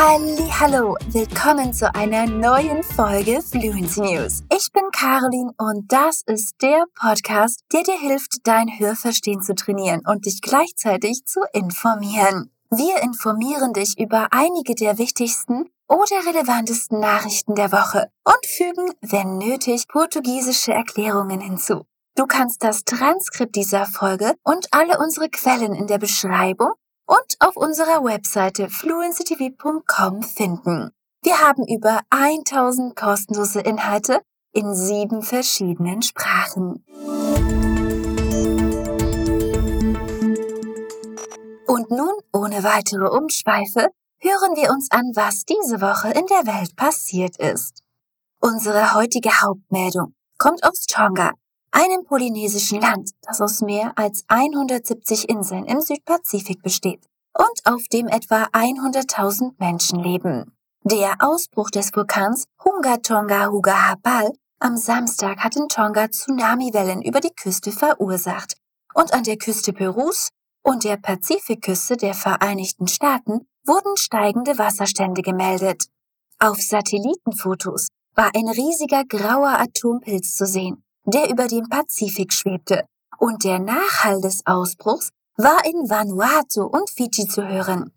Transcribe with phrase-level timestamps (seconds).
[0.00, 4.44] Hallo, willkommen zu einer neuen Folge Fluency News.
[4.48, 10.02] Ich bin Caroline und das ist der Podcast, der dir hilft, dein Hörverstehen zu trainieren
[10.06, 12.52] und dich gleichzeitig zu informieren.
[12.70, 19.38] Wir informieren dich über einige der wichtigsten oder relevantesten Nachrichten der Woche und fügen, wenn
[19.38, 21.86] nötig, portugiesische Erklärungen hinzu.
[22.14, 26.70] Du kannst das Transkript dieser Folge und alle unsere Quellen in der Beschreibung
[27.08, 30.90] und auf unserer Webseite fluencytv.com finden.
[31.22, 34.20] Wir haben über 1000 kostenlose Inhalte
[34.52, 36.84] in sieben verschiedenen Sprachen.
[41.66, 43.88] Und nun, ohne weitere Umschweife,
[44.20, 47.82] hören wir uns an, was diese Woche in der Welt passiert ist.
[48.40, 51.32] Unsere heutige Hauptmeldung kommt aus Tonga,
[51.70, 57.00] einem polynesischen Land, das aus mehr als 170 Inseln im Südpazifik besteht
[57.34, 60.52] und auf dem etwa 100.000 Menschen leben.
[60.84, 67.20] Der Ausbruch des Vulkans Hunga Tonga Huga Hapal am Samstag hat in Tonga Tsunamiwellen über
[67.20, 68.56] die Küste verursacht
[68.94, 70.30] und an der Küste Perus
[70.62, 75.84] und der Pazifikküste der Vereinigten Staaten wurden steigende Wasserstände gemeldet.
[76.38, 82.84] Auf Satellitenfotos war ein riesiger grauer Atompilz zu sehen, der über dem Pazifik schwebte,
[83.18, 87.92] und der Nachhall des Ausbruchs war in Vanuatu und Fiji zu hören.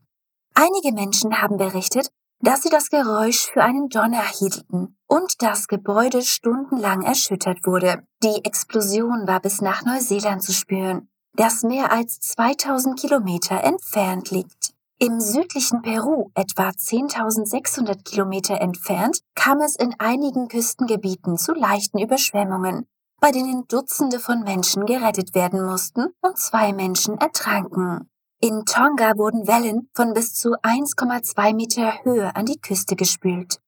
[0.54, 6.22] Einige Menschen haben berichtet, dass sie das Geräusch für einen Donner hielten und das Gebäude
[6.22, 8.04] stundenlang erschüttert wurde.
[8.24, 14.74] Die Explosion war bis nach Neuseeland zu spüren, das mehr als 2000 Kilometer entfernt liegt.
[15.00, 22.86] Im südlichen Peru, etwa 10.600 Kilometer entfernt, kam es in einigen Küstengebieten zu leichten Überschwemmungen,
[23.22, 28.10] bei denen Dutzende von Menschen gerettet werden mussten und zwei Menschen ertranken.
[28.42, 33.60] In Tonga wurden Wellen von bis zu 1,2 Meter Höhe an die Küste gespült.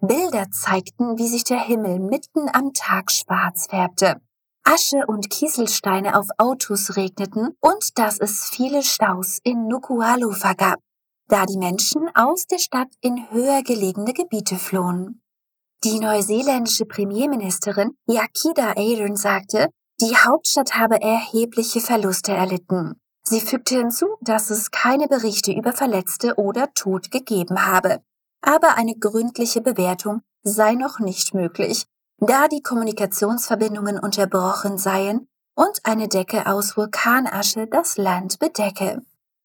[0.00, 4.20] Bilder zeigten, wie sich der Himmel mitten am Tag schwarz färbte.
[4.62, 10.78] Asche und Kieselsteine auf Autos regneten und dass es viele Staus in Nukualu vergab,
[11.26, 15.20] da die Menschen aus der Stadt in höher gelegene Gebiete flohen.
[15.82, 23.00] Die neuseeländische Premierministerin Yakida Ardern sagte, die Hauptstadt habe erhebliche Verluste erlitten.
[23.22, 28.02] Sie fügte hinzu, dass es keine Berichte über Verletzte oder Tod gegeben habe.
[28.42, 31.86] Aber eine gründliche Bewertung sei noch nicht möglich,
[32.18, 39.00] da die Kommunikationsverbindungen unterbrochen seien und eine Decke aus Vulkanasche das Land bedecke.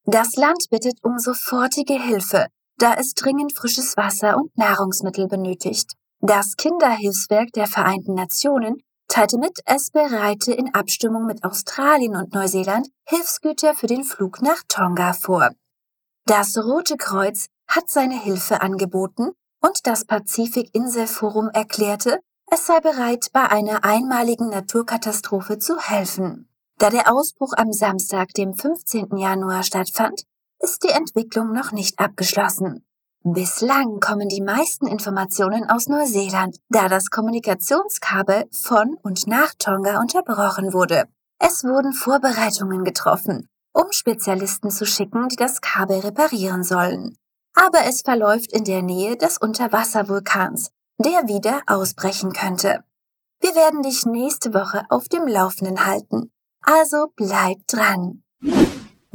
[0.05, 2.47] Das Land bittet um sofortige Hilfe,
[2.77, 5.93] da es dringend frisches Wasser und Nahrungsmittel benötigt.
[6.21, 12.87] Das Kinderhilfswerk der Vereinten Nationen teilte mit, es bereite in Abstimmung mit Australien und Neuseeland
[13.07, 15.51] Hilfsgüter für den Flug nach Tonga vor.
[16.25, 19.31] Das Rote Kreuz hat seine Hilfe angeboten
[19.61, 22.19] und das Pazifik-Inselforum erklärte,
[22.51, 26.49] es sei bereit, bei einer einmaligen Naturkatastrophe zu helfen.
[26.77, 29.17] Da der Ausbruch am Samstag, dem 15.
[29.17, 30.23] Januar stattfand,
[30.59, 32.85] ist die Entwicklung noch nicht abgeschlossen.
[33.27, 40.73] Bislang kommen die meisten Informationen aus Neuseeland, da das Kommunikationskabel von und nach Tonga unterbrochen
[40.73, 41.05] wurde.
[41.39, 47.17] Es wurden Vorbereitungen getroffen, um Spezialisten zu schicken, die das Kabel reparieren sollen.
[47.55, 50.69] Aber es verläuft in der Nähe des Unterwasservulkans,
[50.99, 52.83] der wieder ausbrechen könnte.
[53.41, 56.31] Wir werden dich nächste Woche auf dem Laufenden halten,
[56.61, 58.21] also bleib dran.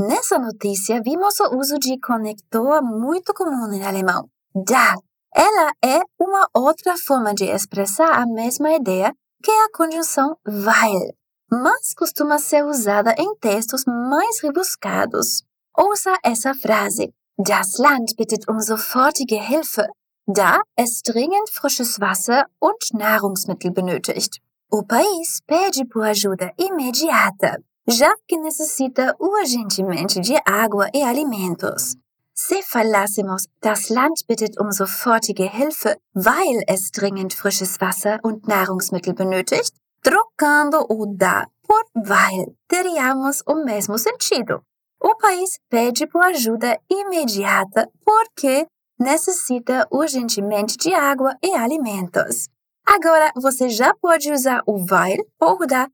[0.01, 4.31] Nessa notícia, vimos o uso de conector muito comum em alemão.
[4.55, 4.95] Da.
[5.35, 9.13] Ela é uma outra forma de expressar a mesma ideia
[9.45, 11.13] que a conjunção weil,
[11.53, 15.43] mas costuma ser usada em textos mais rebuscados.
[15.77, 17.13] Ouça essa frase.
[17.39, 19.87] Das Land bittet um sofortige Hilfe,
[20.27, 24.41] da es dringend frisches Wasser und Nahrungsmittel benötigt.
[24.73, 27.59] O país pede por ajuda imediata
[27.91, 31.97] já que necessita urgentemente de água e alimentos.
[32.35, 39.15] Se falássemos, das Land bittet um sofortige Hilfe, weil es dringend frisches Wasser und Nahrungsmittel
[39.15, 44.63] benötigt, trocando o da por weil, teríamos o mesmo sentido.
[45.03, 48.67] O país pede por ajuda imediata porque
[48.99, 52.49] necessita urgentemente de água e alimentos.
[52.87, 55.89] Agora, você já pode usar o weil ou da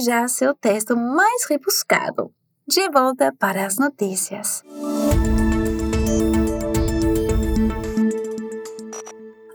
[0.00, 2.32] já seu texto mais rebuscado.
[2.66, 4.62] De volta para as notícias.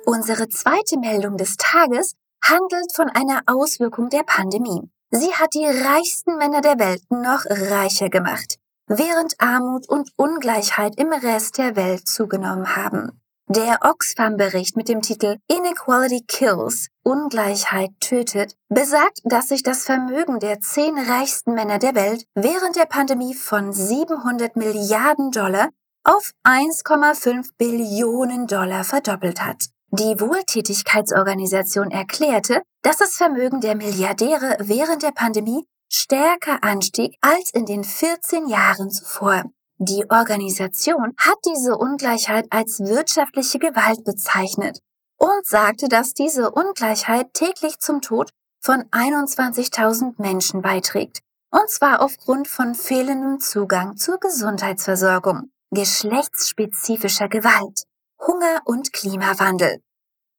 [0.06, 4.90] Unsere zweite Meldung des Tages handelt von einer Auswirkung der Pandemie.
[5.12, 8.60] Sie hat die reichsten Männer der Welt noch reicher gemacht.
[8.90, 13.22] während Armut und Ungleichheit im Rest der Welt zugenommen haben.
[13.52, 20.60] Der Oxfam-Bericht mit dem Titel Inequality Kills Ungleichheit tötet besagt, dass sich das Vermögen der
[20.60, 25.70] zehn reichsten Männer der Welt während der Pandemie von 700 Milliarden Dollar
[26.04, 29.66] auf 1,5 Billionen Dollar verdoppelt hat.
[29.90, 37.66] Die Wohltätigkeitsorganisation erklärte, dass das Vermögen der Milliardäre während der Pandemie stärker anstieg als in
[37.66, 39.46] den 14 Jahren zuvor.
[39.82, 44.80] Die Organisation hat diese Ungleichheit als wirtschaftliche Gewalt bezeichnet
[45.18, 48.30] und sagte, dass diese Ungleichheit täglich zum Tod
[48.60, 57.84] von 21.000 Menschen beiträgt, und zwar aufgrund von fehlendem Zugang zur Gesundheitsversorgung, geschlechtsspezifischer Gewalt,
[58.20, 59.82] Hunger und Klimawandel.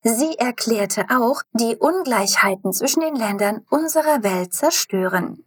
[0.03, 5.47] Sie erklärte auch, die Ungleichheiten zwischen den Ländern unserer Welt zerstören.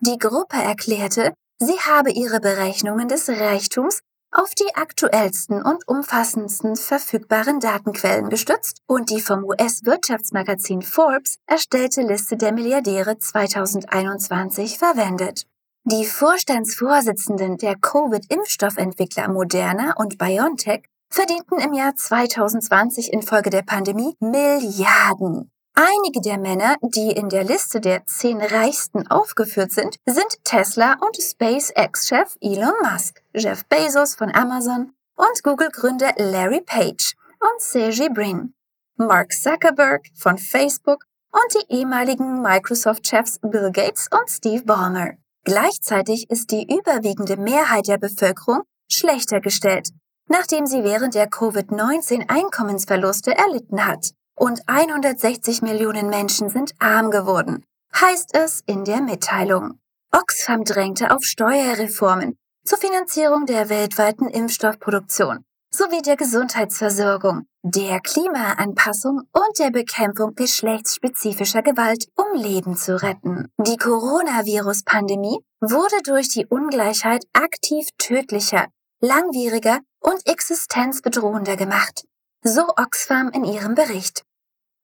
[0.00, 4.00] Die Gruppe erklärte, sie habe ihre Berechnungen des Reichtums
[4.32, 12.36] auf die aktuellsten und umfassendsten verfügbaren Datenquellen gestützt und die vom US-Wirtschaftsmagazin Forbes erstellte Liste
[12.36, 15.46] der Milliardäre 2021 verwendet.
[15.84, 25.50] Die Vorstandsvorsitzenden der Covid-Impfstoffentwickler Moderna und BioNTech verdienten im Jahr 2020 infolge der Pandemie Milliarden.
[25.78, 31.14] Einige der Männer, die in der Liste der zehn reichsten aufgeführt sind, sind Tesla und
[31.20, 38.54] SpaceX-Chef Elon Musk, Jeff Bezos von Amazon und Google-Gründer Larry Page und Sergey Brin,
[38.96, 45.10] Mark Zuckerberg von Facebook und die ehemaligen Microsoft-Chefs Bill Gates und Steve Ballmer.
[45.44, 49.90] Gleichzeitig ist die überwiegende Mehrheit der Bevölkerung schlechter gestellt
[50.28, 54.10] nachdem sie während der Covid-19 Einkommensverluste erlitten hat.
[54.38, 59.80] Und 160 Millionen Menschen sind arm geworden, heißt es in der Mitteilung.
[60.12, 69.58] Oxfam drängte auf Steuerreformen zur Finanzierung der weltweiten Impfstoffproduktion sowie der Gesundheitsversorgung, der Klimaanpassung und
[69.58, 73.48] der Bekämpfung geschlechtsspezifischer Gewalt, um Leben zu retten.
[73.58, 78.66] Die Coronavirus-Pandemie wurde durch die Ungleichheit aktiv tödlicher,
[79.00, 82.04] langwieriger und existenzbedrohender gemacht,
[82.42, 84.25] so Oxfam in ihrem Bericht.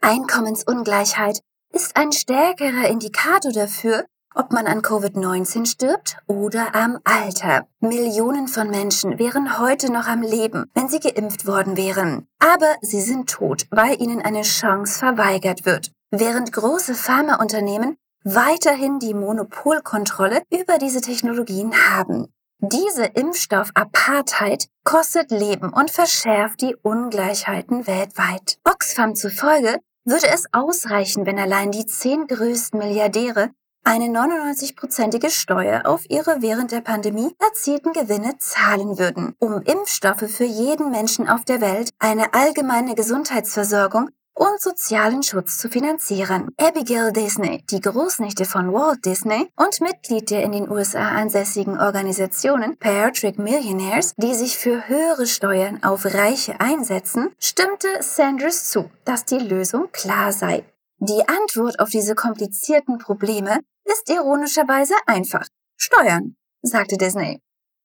[0.03, 1.41] Einkommensungleichheit
[1.73, 4.05] ist ein stärkerer Indikator dafür,
[4.35, 7.69] ob man an Covid-19 stirbt oder am Alter.
[7.81, 12.27] Millionen von Menschen wären heute noch am Leben, wenn sie geimpft worden wären.
[12.41, 15.93] Aber sie sind tot, weil ihnen eine Chance verweigert wird.
[16.11, 22.27] Während große Pharmaunternehmen weiterhin die Monopolkontrolle über diese Technologien haben.
[22.59, 28.59] Diese Impfstoff-Apartheid kostet Leben und verschärft die Ungleichheiten weltweit.
[28.65, 33.51] Oxfam zufolge würde es ausreichen, wenn allein die zehn größten Milliardäre
[33.85, 40.45] eine 99-prozentige Steuer auf ihre während der Pandemie erzielten Gewinne zahlen würden, um Impfstoffe für
[40.45, 46.49] jeden Menschen auf der Welt, eine allgemeine Gesundheitsversorgung und sozialen Schutz zu finanzieren.
[46.59, 52.77] Abigail Disney, die Großnichte von Walt Disney und Mitglied der in den USA ansässigen Organisationen
[52.79, 59.39] Patrick Millionaires, die sich für höhere Steuern auf Reiche einsetzen, stimmte Sanders zu, dass die
[59.39, 60.65] Lösung klar sei.
[60.99, 65.47] Die Antwort auf diese komplizierten Probleme ist ironischerweise einfach.
[65.77, 67.41] Steuern, sagte Disney.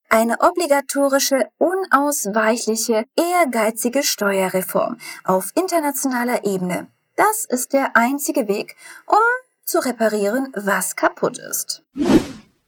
[0.10, 6.88] Eine obligatorische, unausweichliche, ehrgeizige Steuerreform auf internationaler Ebene.
[7.18, 9.18] Das ist der einzige Weg, um
[9.66, 11.84] zu reparieren, was kaputt ist.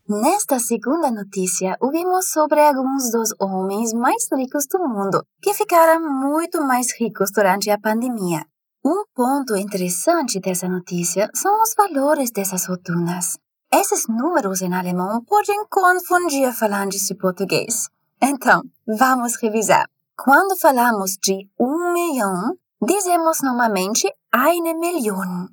[0.05, 6.61] Nesta segunda notícia, ouvimos sobre alguns dos homens mais ricos do mundo, que ficaram muito
[6.61, 8.43] mais ricos durante a pandemia.
[8.83, 13.37] Um ponto interessante dessa notícia são os valores dessas fortunas.
[13.71, 17.87] Esses números em alemão podem confundir falantes de português.
[18.19, 19.87] Então, vamos revisar.
[20.17, 25.47] Quando falamos de um milhão, dizemos normalmente eine Million.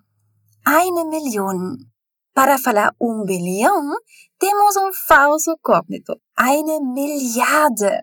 [0.67, 1.77] Eine Million.
[2.35, 3.95] Para falar um bilhão,
[4.39, 6.19] temos um falso cognito.
[6.37, 8.03] Eine Milliarde.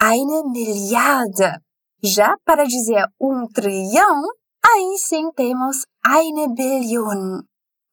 [0.00, 1.60] Eine Milliarde.
[2.02, 4.22] Já para dizer um trilhão,
[4.64, 7.42] aí sim temos eine Billion.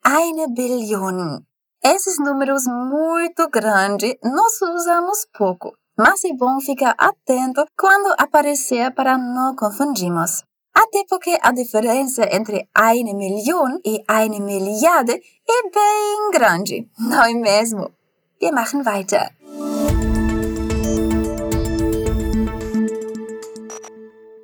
[0.04, 1.47] Eine Billion.
[1.84, 9.17] Esses números muito grandes nós usamos pouco, mas é bom ficar atento quando aparecer para
[9.17, 10.43] não confundirmos.
[10.75, 17.34] Até porque a diferença entre eine Million e eine Milliarde é bem grande, não é
[17.34, 17.91] mesmo?
[18.39, 19.31] Wir machen weiter.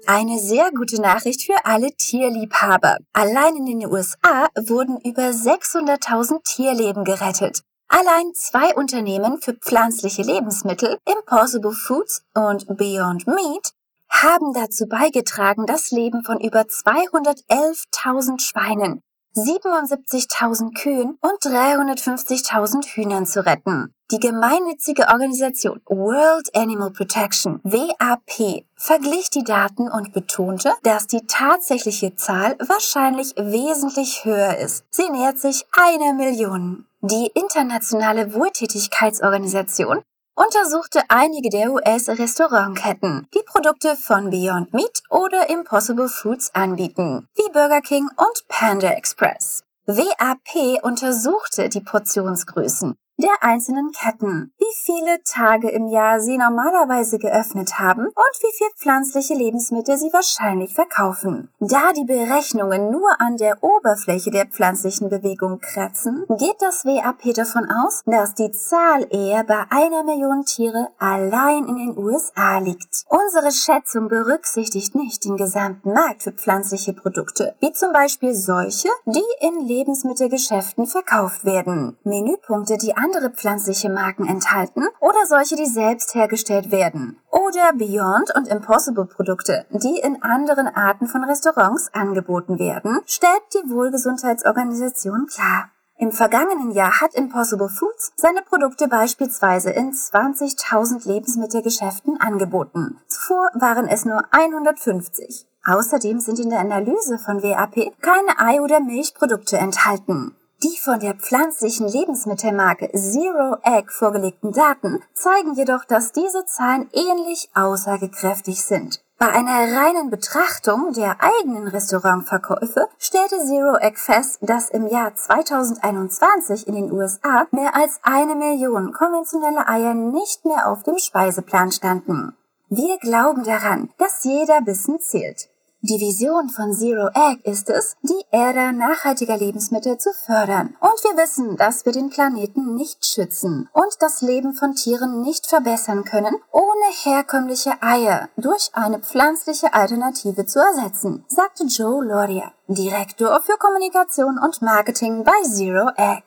[0.05, 2.97] Eine sehr gute Nachricht für alle Tierliebhaber.
[3.13, 7.61] Allein in den USA wurden über 600.000 Tierleben gerettet.
[7.87, 13.71] Allein zwei Unternehmen für pflanzliche Lebensmittel, Impossible Foods und Beyond Meat,
[14.09, 19.01] haben dazu beigetragen, das Leben von über 211.000 Schweinen,
[19.35, 23.93] 77.000 Kühen und 350.000 Hühnern zu retten.
[24.13, 32.15] Die gemeinnützige Organisation World Animal Protection WAP verglich die Daten und betonte, dass die tatsächliche
[32.15, 34.85] Zahl wahrscheinlich wesentlich höher ist.
[34.91, 36.85] Sie nähert sich einer Million.
[37.01, 40.03] Die internationale Wohltätigkeitsorganisation
[40.35, 47.81] untersuchte einige der US-Restaurantketten, die Produkte von Beyond Meat oder Impossible Foods anbieten, wie Burger
[47.81, 49.63] King und Panda Express.
[49.87, 57.79] WAP untersuchte die Portionsgrößen der einzelnen Ketten, wie viele Tage im Jahr sie normalerweise geöffnet
[57.79, 61.49] haben und wie viel pflanzliche Lebensmittel sie wahrscheinlich verkaufen.
[61.59, 67.69] Da die Berechnungen nur an der Oberfläche der pflanzlichen Bewegung kratzen, geht das WAP davon
[67.69, 73.05] aus, dass die Zahl eher bei einer Million Tiere allein in den USA liegt.
[73.09, 79.45] Unsere Schätzung berücksichtigt nicht den gesamten Markt für pflanzliche Produkte, wie zum Beispiel solche, die
[79.45, 81.97] in Lebensmittelgeschäften verkauft werden.
[82.03, 87.19] Menüpunkte, die andere pflanzliche Marken enthalten oder solche, die selbst hergestellt werden.
[87.29, 93.69] Oder Beyond und Impossible Produkte, die in anderen Arten von Restaurants angeboten werden, stellt die
[93.69, 95.69] Wohlgesundheitsorganisation klar.
[95.99, 102.99] Im vergangenen Jahr hat Impossible Foods seine Produkte beispielsweise in 20.000 Lebensmittelgeschäften angeboten.
[103.07, 105.45] Zuvor waren es nur 150.
[105.65, 110.35] Außerdem sind in der Analyse von WAP keine Ei- oder Milchprodukte enthalten.
[110.63, 117.49] Die von der pflanzlichen Lebensmittelmarke Zero Egg vorgelegten Daten zeigen jedoch, dass diese Zahlen ähnlich
[117.53, 119.03] aussagekräftig sind.
[119.17, 126.65] Bei einer reinen Betrachtung der eigenen Restaurantverkäufe stellte Zero Egg fest, dass im Jahr 2021
[126.65, 132.37] in den USA mehr als eine Million konventionelle Eier nicht mehr auf dem Speiseplan standen.
[132.69, 135.49] Wir glauben daran, dass jeder Bissen zählt.
[135.85, 140.77] Die Vision von Zero Egg ist es, die Ära nachhaltiger Lebensmittel zu fördern.
[140.79, 145.45] Und wir wissen, dass wir den Planeten nicht schützen und das Leben von Tieren nicht
[145.45, 153.41] verbessern können, ohne herkömmliche Eier durch eine pflanzliche Alternative zu ersetzen, sagte Joe Loria, Direktor
[153.41, 156.23] für Kommunikation und Marketing bei Zero Egg.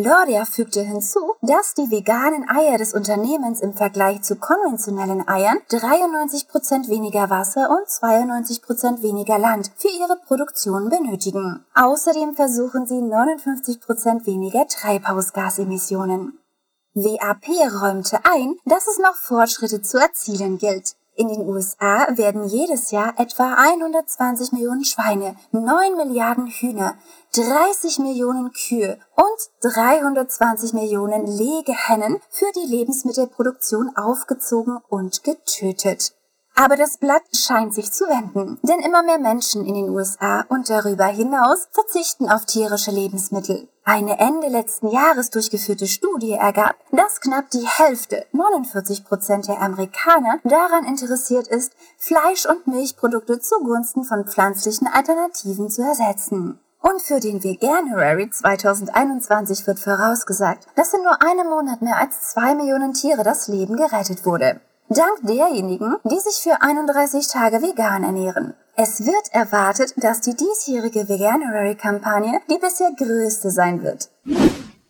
[0.00, 6.88] Loria fügte hinzu, dass die veganen Eier des Unternehmens im Vergleich zu konventionellen Eiern 93%
[6.88, 11.66] weniger Wasser und 92% weniger Land für ihre Produktion benötigen.
[11.74, 16.38] Außerdem versuchen sie 59% weniger Treibhausgasemissionen.
[16.94, 17.48] WAP
[17.82, 20.94] räumte ein, dass es noch Fortschritte zu erzielen gilt.
[21.18, 26.94] In den USA werden jedes Jahr etwa 120 Millionen Schweine, 9 Milliarden Hühner,
[27.34, 36.14] 30 Millionen Kühe und 320 Millionen Legehennen für die Lebensmittelproduktion aufgezogen und getötet.
[36.54, 40.70] Aber das Blatt scheint sich zu wenden, denn immer mehr Menschen in den USA und
[40.70, 43.68] darüber hinaus verzichten auf tierische Lebensmittel.
[43.90, 50.40] Eine Ende letzten Jahres durchgeführte Studie ergab, dass knapp die Hälfte, 49 Prozent der Amerikaner,
[50.44, 56.60] daran interessiert ist, Fleisch- und Milchprodukte zugunsten von pflanzlichen Alternativen zu ersetzen.
[56.82, 62.54] Und für den Veganuary 2021 wird vorausgesagt, dass in nur einem Monat mehr als zwei
[62.54, 64.60] Millionen Tiere das Leben gerettet wurde.
[64.90, 68.52] Dank derjenigen, die sich für 31 Tage vegan ernähren.
[68.80, 74.08] Es wird erwartet, dass die diesjährige Veganuary-Kampagne die bisher größte sein wird.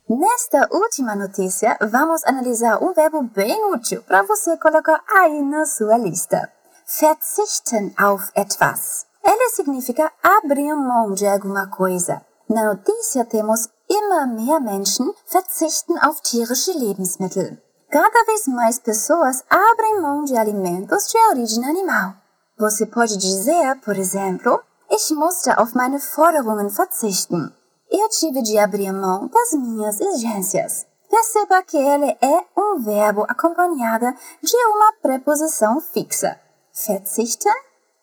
[0.06, 5.96] Nesta última notícia, vamos analisar um verbo bem útil para você colocar aí na sua
[5.96, 6.50] lista.
[6.84, 9.06] Verzichten auf etwas.
[9.24, 12.20] Ele significa abrir mão de alguma coisa.
[12.46, 17.56] Na notícia temos immer mehr Menschen verzichten auf tierische Lebensmittel.
[17.90, 22.27] Cada vez mais pessoas abrem mão de alimentos de origem animal.
[22.58, 24.60] Você pode dizer, por exemplo,
[24.90, 27.52] ich musste auf meine Forderungen verzichten.
[27.90, 30.84] Eu tive de abrir mão das minhas exigências.
[31.08, 34.06] Perceba que ele é um verbo acompanhado
[34.42, 36.38] de uma preposição fixa.
[36.74, 37.54] Verzichten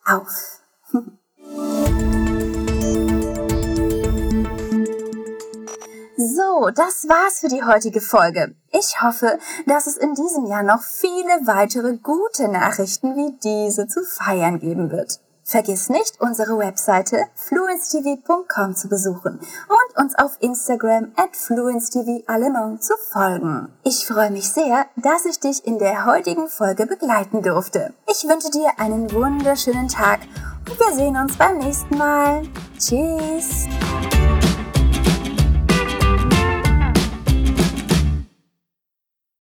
[0.05, 0.61] auf.
[6.17, 8.55] So, das war's für die heutige Folge.
[8.71, 14.01] Ich hoffe, dass es in diesem Jahr noch viele weitere gute Nachrichten wie diese zu
[14.03, 15.19] feiern geben wird.
[15.43, 22.23] Vergiss nicht, unsere Webseite fluencetv.com zu besuchen und uns auf Instagram at fluencetv
[22.79, 23.69] zu folgen.
[23.83, 27.93] Ich freue mich sehr, dass ich dich in der heutigen Folge begleiten durfte.
[28.09, 30.21] Ich wünsche dir einen wunderschönen Tag
[30.67, 32.41] und wir sehen uns beim nächsten Mal.
[32.79, 33.67] Tschüss!